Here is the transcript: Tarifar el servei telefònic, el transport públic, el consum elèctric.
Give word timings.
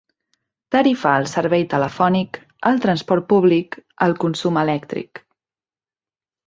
Tarifar 0.75 1.11
el 1.23 1.27
servei 1.33 1.65
telefònic, 1.75 2.39
el 2.71 2.81
transport 2.87 3.29
públic, 3.35 3.81
el 4.09 4.19
consum 4.27 4.61
elèctric. 4.67 5.25